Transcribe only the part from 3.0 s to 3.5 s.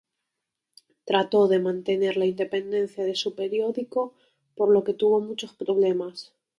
de su